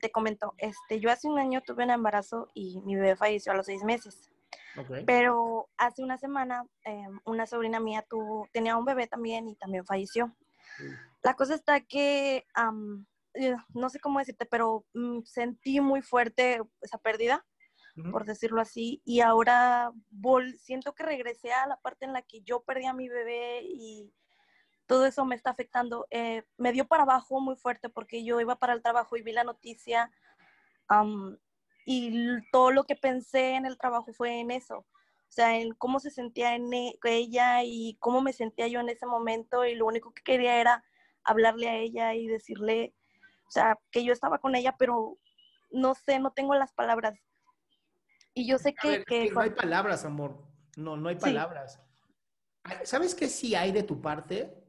[0.00, 3.54] Te comento, este, yo hace un año tuve un embarazo y mi bebé falleció a
[3.54, 4.30] los seis meses.
[4.76, 4.90] Ok.
[5.06, 9.86] Pero hace una semana em, una sobrina mía tuvo, tenía un bebé también y también
[9.86, 10.34] falleció.
[11.22, 12.44] La cosa está que,
[13.34, 17.46] eh, no sé cómo decirte, pero mm, sentí muy fuerte esa pérdida,
[17.96, 18.10] Ujú.
[18.10, 22.42] por decirlo así, y ahora vol- siento que regresé a la parte en la que
[22.42, 24.12] yo perdí a mi bebé y
[24.86, 26.06] todo eso me está afectando.
[26.10, 29.32] Eh, me dio para abajo muy fuerte porque yo iba para el trabajo y vi
[29.32, 30.10] la noticia
[30.88, 31.38] am,
[31.84, 34.78] y todo lo que pensé en el trabajo fue en eso.
[34.78, 38.88] O sea, en cómo se sentía en e- ella y cómo me sentía yo en
[38.88, 40.84] ese momento y lo único que quería era
[41.24, 42.94] hablarle a ella y decirle,
[43.48, 45.18] o sea, que yo estaba con ella, pero
[45.70, 47.18] no sé, no tengo las palabras.
[48.34, 50.44] Y yo sé que, ver, que no hay palabras, amor.
[50.76, 51.22] No, no hay Sí.
[51.22, 51.80] palabras.
[52.62, 54.65] Ay, ¿Sabes qué sí hay de tu parte?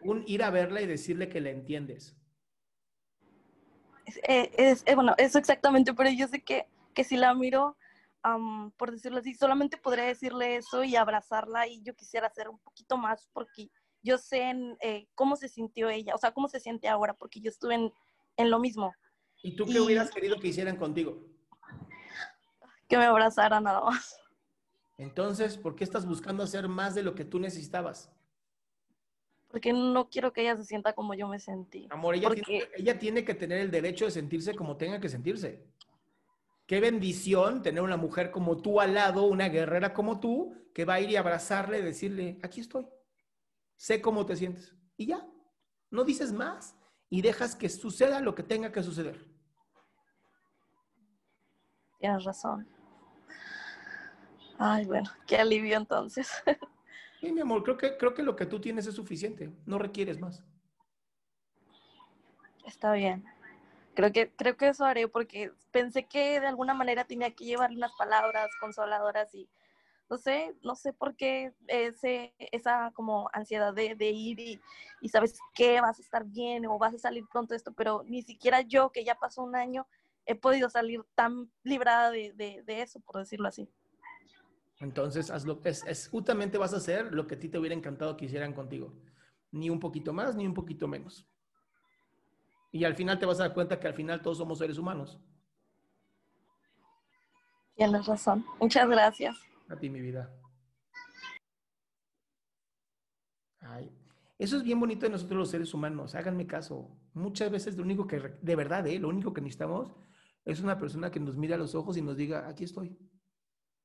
[0.00, 2.16] Un ir a verla y decirle que la entiendes.
[4.26, 7.76] eh, es, eh, bueno, eso exactamente, pero yo sé que, que si la miro,
[8.22, 12.58] am, por decirlo así, solamente podría decirle eso y abrazarla y yo quisiera hacer un
[12.58, 13.70] poquito más porque
[14.02, 17.40] yo sé en, eh, cómo se sintió ella, o sea, cómo se siente ahora, porque
[17.40, 17.92] yo estuve en,
[18.36, 18.94] en lo mismo,
[19.42, 21.24] ¿Y tú qué Y- hubieras querido que hicieran contigo?
[22.88, 24.18] que me abrazara nada más.
[24.96, 28.10] Entonces, ¿por qué estás buscando hacer más de lo que tú necesitabas?
[29.50, 31.88] Porque no quiero que ella se sienta como yo me sentí.
[31.90, 35.08] Amor, ella, Porque- tiene, ella tiene que tener el derecho de sentirse como tenga que
[35.08, 35.66] sentirse.
[36.66, 40.94] Qué bendición tener una mujer como tú al lado, una guerrera como tú, que va
[40.94, 42.86] a ir y abrazarle y decirle, aquí estoy,
[43.76, 44.74] sé cómo te sientes.
[44.98, 45.26] Y ya,
[45.90, 46.76] no dices más
[47.08, 49.26] y dejas que suceda lo que tenga que suceder.
[51.98, 52.68] Tienes razón.
[54.58, 56.30] Ay, bueno, qué alivio entonces.
[57.20, 60.20] Sí, mi amor, creo que, creo que lo que tú tienes es suficiente, no requieres
[60.20, 60.44] más.
[62.64, 63.24] Está bien.
[63.94, 67.76] Creo que, creo que eso haré porque pensé que de alguna manera tenía que llevarle
[67.76, 69.48] unas palabras consoladoras y
[70.08, 74.60] no sé, no sé por qué ese, esa como ansiedad de, ir y,
[75.08, 78.60] sabes que vas a estar bien o vas a salir pronto esto, pero ni siquiera
[78.60, 79.88] yo, que ya pasó un año,
[80.24, 83.68] he podido salir tan librada de eso, por decirlo así.
[84.80, 87.74] Entonces, haz lo, es, es, justamente vas a hacer lo que a ti te hubiera
[87.74, 88.94] encantado que hicieran contigo.
[89.50, 91.26] Ni un poquito más, ni un poquito menos.
[92.70, 95.20] Y al final te vas a dar cuenta que al final todos somos seres humanos.
[97.74, 98.44] Tienes razón.
[98.60, 99.36] Muchas gracias.
[99.68, 100.32] A ti, mi vida.
[103.60, 103.90] Ay,
[104.38, 106.14] eso es bien bonito de nosotros los seres humanos.
[106.14, 106.96] Háganme caso.
[107.14, 108.98] Muchas veces lo único que, de verdad, ¿eh?
[108.98, 109.92] lo único que necesitamos
[110.44, 112.96] es una persona que nos mire a los ojos y nos diga, aquí estoy.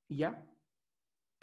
[0.07, 0.45] Y ya.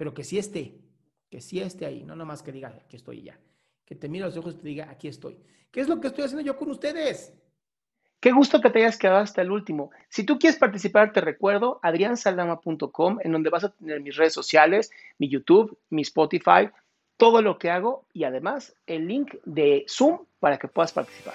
[0.01, 0.81] Pero que sí esté,
[1.29, 3.39] que sí esté ahí, no nomás que diga, aquí estoy ya.
[3.85, 5.39] Que te mire a los ojos y te diga, aquí estoy.
[5.71, 7.35] ¿Qué es lo que estoy haciendo yo con ustedes?
[8.19, 9.91] Qué gusto que te hayas quedado hasta el último.
[10.09, 14.91] Si tú quieres participar, te recuerdo adriansaldama.com, en donde vas a tener mis redes sociales,
[15.19, 16.71] mi YouTube, mi Spotify,
[17.19, 21.35] todo lo que hago y además el link de Zoom para que puedas participar.